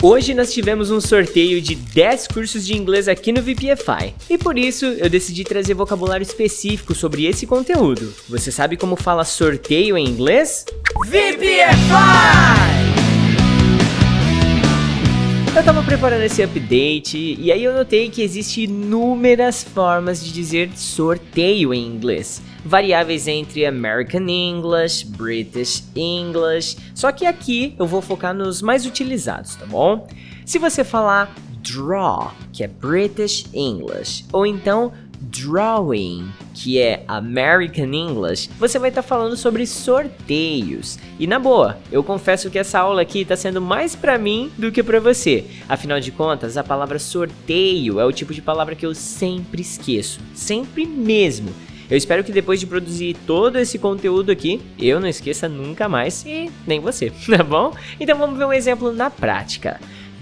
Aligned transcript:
Hoje 0.00 0.32
nós 0.32 0.52
tivemos 0.52 0.92
um 0.92 1.00
sorteio 1.00 1.60
de 1.60 1.74
10 1.74 2.28
cursos 2.28 2.64
de 2.64 2.72
inglês 2.72 3.08
aqui 3.08 3.32
no 3.32 3.42
VPFI 3.42 4.14
e 4.30 4.38
por 4.38 4.56
isso 4.56 4.84
eu 4.84 5.10
decidi 5.10 5.42
trazer 5.42 5.74
vocabulário 5.74 6.22
específico 6.22 6.94
sobre 6.94 7.26
esse 7.26 7.48
conteúdo. 7.48 8.14
Você 8.28 8.52
sabe 8.52 8.76
como 8.76 8.94
fala 8.94 9.24
sorteio 9.24 9.98
em 9.98 10.06
inglês? 10.06 10.64
VPFI! 11.04 11.78
Eu 15.56 15.64
tava 15.64 15.82
preparando 15.82 16.22
esse 16.22 16.44
update 16.44 17.36
e 17.36 17.50
aí 17.50 17.64
eu 17.64 17.74
notei 17.74 18.08
que 18.08 18.22
existe 18.22 18.62
inúmeras 18.62 19.64
formas 19.64 20.24
de 20.24 20.32
dizer 20.32 20.70
sorteio 20.76 21.74
em 21.74 21.84
inglês, 21.84 22.40
variáveis 22.68 23.26
entre 23.26 23.64
American 23.64 24.28
English, 24.28 25.06
British 25.06 25.82
English, 25.96 26.76
só 26.94 27.10
que 27.10 27.24
aqui 27.24 27.74
eu 27.78 27.86
vou 27.86 28.02
focar 28.02 28.34
nos 28.34 28.60
mais 28.60 28.84
utilizados, 28.84 29.56
tá 29.56 29.64
bom? 29.64 30.06
Se 30.44 30.58
você 30.58 30.84
falar 30.84 31.34
draw, 31.62 32.30
que 32.52 32.62
é 32.62 32.68
British 32.68 33.46
English, 33.54 34.24
ou 34.32 34.46
então 34.46 34.92
drawing, 35.20 36.28
que 36.54 36.78
é 36.78 37.04
American 37.08 37.92
English, 37.92 38.50
você 38.58 38.78
vai 38.78 38.90
estar 38.90 39.02
tá 39.02 39.08
falando 39.08 39.36
sobre 39.36 39.66
sorteios. 39.66 40.98
E 41.18 41.26
na 41.26 41.38
boa, 41.38 41.78
eu 41.90 42.04
confesso 42.04 42.50
que 42.50 42.58
essa 42.58 42.78
aula 42.78 43.02
aqui 43.02 43.20
está 43.22 43.36
sendo 43.36 43.60
mais 43.60 43.96
para 43.96 44.18
mim 44.18 44.50
do 44.56 44.70
que 44.70 44.82
para 44.82 45.00
você. 45.00 45.44
Afinal 45.68 46.00
de 46.00 46.12
contas, 46.12 46.56
a 46.56 46.64
palavra 46.64 46.98
sorteio 46.98 47.98
é 47.98 48.04
o 48.04 48.12
tipo 48.12 48.32
de 48.32 48.42
palavra 48.42 48.74
que 48.74 48.86
eu 48.86 48.94
sempre 48.94 49.62
esqueço, 49.62 50.20
sempre 50.34 50.86
mesmo. 50.86 51.52
Eu 51.90 51.96
espero 51.96 52.22
que 52.22 52.32
depois 52.32 52.60
de 52.60 52.66
produzir 52.66 53.16
todo 53.26 53.58
esse 53.58 53.78
conteúdo 53.78 54.30
aqui, 54.30 54.60
eu 54.78 55.00
não 55.00 55.08
esqueça 55.08 55.48
nunca 55.48 55.88
mais 55.88 56.24
e 56.26 56.50
nem 56.66 56.80
você, 56.80 57.10
tá 57.30 57.42
bom? 57.42 57.74
Então 57.98 58.18
vamos 58.18 58.38
ver 58.38 58.44
um 58.44 58.52
exemplo 58.52 58.92
na 58.92 59.08
prática. 59.08 59.80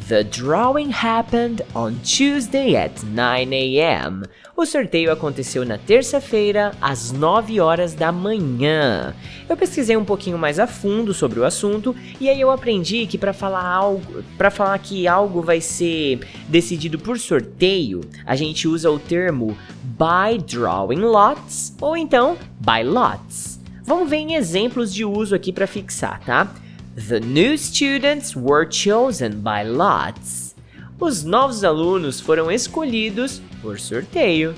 The 0.08 0.22
drawing 0.22 0.90
happened 0.90 1.62
on 1.74 1.96
Tuesday 2.04 2.76
at 2.76 3.02
9 3.02 3.52
a.m. 3.52 4.22
O 4.56 4.64
sorteio 4.64 5.10
aconteceu 5.10 5.64
na 5.64 5.78
terça-feira 5.78 6.70
às 6.80 7.10
9 7.10 7.60
horas 7.60 7.92
da 7.92 8.12
manhã. 8.12 9.16
Eu 9.48 9.56
pesquisei 9.56 9.96
um 9.96 10.04
pouquinho 10.04 10.38
mais 10.38 10.60
a 10.60 10.66
fundo 10.68 11.12
sobre 11.12 11.40
o 11.40 11.44
assunto 11.44 11.92
e 12.20 12.30
aí 12.30 12.40
eu 12.40 12.52
aprendi 12.52 13.04
que 13.08 13.18
para 13.18 13.32
falar 13.32 13.68
algo, 13.68 14.22
para 14.38 14.48
falar 14.48 14.78
que 14.78 15.08
algo 15.08 15.42
vai 15.42 15.60
ser 15.60 16.20
decidido 16.48 17.00
por 17.00 17.18
sorteio, 17.18 18.00
a 18.24 18.36
gente 18.36 18.68
usa 18.68 18.88
o 18.88 19.00
termo 19.00 19.58
by 19.82 20.38
drawing 20.38 21.00
lots 21.00 21.74
ou 21.80 21.96
então 21.96 22.38
by 22.60 22.84
lots. 22.84 23.58
Vamos 23.82 24.08
ver 24.08 24.18
em 24.18 24.34
exemplos 24.34 24.94
de 24.94 25.04
uso 25.04 25.34
aqui 25.34 25.52
para 25.52 25.66
fixar, 25.66 26.20
tá? 26.20 26.54
The 26.96 27.20
new 27.20 27.58
students 27.58 28.34
were 28.34 28.64
chosen 28.64 29.42
by 29.42 29.64
lots. 29.64 30.54
Os 30.98 31.24
novos 31.24 31.62
alunos 31.62 32.20
foram 32.20 32.50
escolhidos 32.50 33.42
por 33.60 33.78
sorteio. 33.78 34.54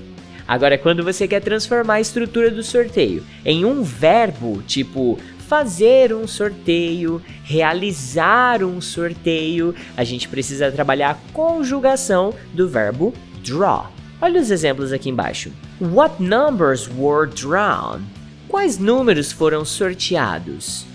Agora, 0.47 0.79
quando 0.79 1.03
você 1.03 1.27
quer 1.27 1.41
transformar 1.41 1.95
a 1.95 2.01
estrutura 2.01 2.49
do 2.49 2.63
sorteio 2.63 3.27
em 3.45 3.65
um 3.65 3.83
verbo, 3.83 4.63
tipo 4.63 5.19
fazer 5.49 6.15
um 6.15 6.29
sorteio, 6.29 7.21
realizar 7.43 8.63
um 8.63 8.81
sorteio, 8.81 9.75
a 9.97 10.05
gente 10.05 10.29
precisa 10.29 10.71
trabalhar 10.71 11.11
a 11.11 11.33
conjugação 11.33 12.33
do 12.55 12.69
verbo 12.69 13.13
draw. 13.43 13.91
Olha 14.23 14.41
os 14.41 14.53
exemplos 14.53 14.93
aqui 14.93 15.11
embaixo. 15.11 15.51
What 15.81 16.23
numbers 16.23 16.89
were 16.89 17.29
drawn? 17.29 18.03
Quais 18.49 18.79
números 18.79 19.33
foram 19.33 19.65
sorteados? 19.65 20.88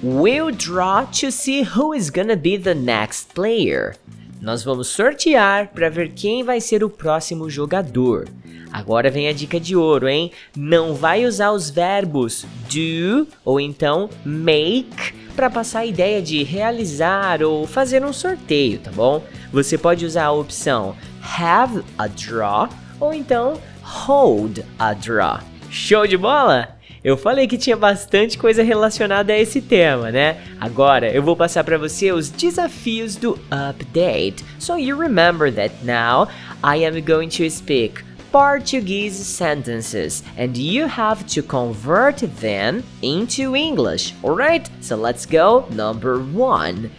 We'll 0.00 0.52
draw 0.52 1.06
to 1.20 1.32
see 1.32 1.64
who 1.64 1.92
is 1.92 2.08
gonna 2.08 2.36
be 2.36 2.56
the 2.56 2.74
next 2.74 3.34
player. 3.34 3.96
Nós 4.40 4.62
vamos 4.62 4.86
sortear 4.86 5.72
para 5.74 5.90
ver 5.90 6.12
quem 6.12 6.44
vai 6.44 6.60
ser 6.60 6.84
o 6.84 6.90
próximo 6.90 7.50
jogador. 7.50 8.28
Agora 8.72 9.10
vem 9.10 9.26
a 9.26 9.32
dica 9.32 9.58
de 9.58 9.74
ouro, 9.74 10.08
hein? 10.08 10.30
Não 10.56 10.94
vai 10.94 11.26
usar 11.26 11.50
os 11.50 11.68
verbos 11.68 12.46
do 12.70 13.26
ou 13.44 13.58
então 13.58 14.08
make 14.24 15.12
para 15.34 15.50
passar 15.50 15.80
a 15.80 15.86
ideia 15.86 16.22
de 16.22 16.44
realizar 16.44 17.42
ou 17.42 17.66
fazer 17.66 18.04
um 18.04 18.12
sorteio, 18.12 18.78
tá 18.78 18.92
bom? 18.92 19.24
Você 19.52 19.76
pode 19.76 20.06
usar 20.06 20.26
a 20.26 20.32
opção 20.32 20.94
have 21.20 21.82
a 21.98 22.06
draw 22.06 22.68
ou 23.00 23.12
então 23.12 23.60
hold 23.82 24.60
a 24.78 24.94
draw. 24.94 25.40
Show 25.70 26.06
de 26.06 26.16
bola? 26.16 26.77
Eu 27.02 27.16
falei 27.16 27.46
que 27.46 27.56
tinha 27.56 27.76
bastante 27.76 28.36
coisa 28.36 28.62
relacionada 28.62 29.32
a 29.32 29.38
esse 29.38 29.60
tema, 29.60 30.10
né? 30.10 30.42
Agora 30.60 31.10
eu 31.10 31.22
vou 31.22 31.36
passar 31.36 31.62
para 31.62 31.78
você 31.78 32.10
os 32.12 32.28
desafios 32.28 33.14
do 33.14 33.38
update. 33.50 34.44
So 34.58 34.76
you 34.76 34.98
remember 34.98 35.52
that 35.52 35.74
now 35.84 36.28
I 36.62 36.84
am 36.84 37.00
going 37.00 37.28
to 37.28 37.48
speak 37.50 38.02
Portuguese 38.32 39.24
sentences 39.24 40.22
and 40.36 40.56
you 40.56 40.86
have 40.86 41.24
to 41.34 41.42
convert 41.42 42.20
them 42.40 42.82
into 43.00 43.54
English. 43.54 44.14
Alright? 44.22 44.68
So 44.80 44.96
let's 44.96 45.24
go. 45.24 45.66
Number 45.70 46.18
one. 46.18 46.90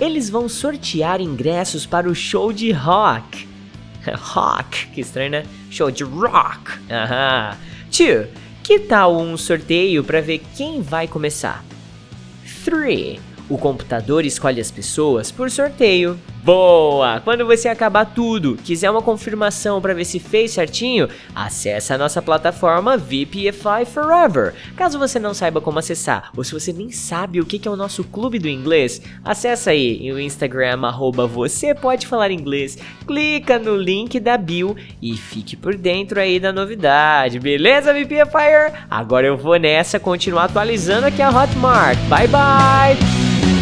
Eles 0.00 0.30
vão 0.30 0.48
sortear 0.48 1.20
ingressos 1.20 1.84
para 1.84 2.08
o 2.08 2.14
show 2.14 2.52
de 2.52 2.70
rock. 2.70 3.48
rock, 4.16 4.86
que 4.94 5.00
estranho, 5.00 5.30
né? 5.30 5.42
Show 5.68 5.90
de 5.90 6.04
rock. 6.04 6.78
Aham. 6.88 7.56
Two. 7.90 8.28
Que 8.68 8.78
tal 8.78 9.16
um 9.16 9.34
sorteio 9.34 10.04
para 10.04 10.20
ver 10.20 10.42
quem 10.54 10.82
vai 10.82 11.08
começar? 11.08 11.64
3. 12.66 13.18
O 13.48 13.56
computador 13.56 14.26
escolhe 14.26 14.60
as 14.60 14.70
pessoas 14.70 15.32
por 15.32 15.50
sorteio. 15.50 16.20
Boa! 16.42 17.20
Quando 17.20 17.44
você 17.44 17.68
acabar 17.68 18.04
tudo, 18.04 18.56
quiser 18.56 18.90
uma 18.90 19.02
confirmação 19.02 19.80
para 19.80 19.94
ver 19.94 20.04
se 20.04 20.18
fez 20.18 20.52
certinho, 20.52 21.08
acesse 21.34 21.92
a 21.92 21.98
nossa 21.98 22.22
plataforma 22.22 22.96
VPFI 22.96 23.84
Forever. 23.86 24.54
Caso 24.76 24.98
você 24.98 25.18
não 25.18 25.34
saiba 25.34 25.60
como 25.60 25.78
acessar, 25.78 26.30
ou 26.36 26.44
se 26.44 26.52
você 26.52 26.72
nem 26.72 26.90
sabe 26.90 27.40
o 27.40 27.46
que 27.46 27.66
é 27.66 27.70
o 27.70 27.76
nosso 27.76 28.04
clube 28.04 28.38
do 28.38 28.48
inglês, 28.48 29.02
acessa 29.24 29.70
aí 29.70 30.10
o 30.12 30.18
Instagram 30.18 30.68
arroba 30.82 31.26
você 31.26 31.74
pode 31.74 32.06
falar 32.06 32.30
inglês, 32.30 32.78
clica 33.06 33.58
no 33.58 33.76
link 33.76 34.20
da 34.20 34.36
bio 34.36 34.76
e 35.02 35.16
fique 35.16 35.56
por 35.56 35.76
dentro 35.76 36.20
aí 36.20 36.38
da 36.38 36.52
novidade, 36.52 37.40
beleza 37.40 37.92
VPFire? 37.92 38.72
Agora 38.90 39.26
eu 39.26 39.36
vou 39.36 39.56
nessa 39.56 39.98
continuar 39.98 40.44
atualizando 40.44 41.06
aqui 41.06 41.22
a 41.22 41.30
Hotmart. 41.30 41.98
Bye 42.08 42.28
bye! 42.28 43.57